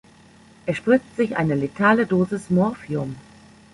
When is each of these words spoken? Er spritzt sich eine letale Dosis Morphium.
Er 0.65 0.73
spritzt 0.73 1.15
sich 1.15 1.37
eine 1.37 1.53
letale 1.53 2.07
Dosis 2.07 2.49
Morphium. 2.49 3.17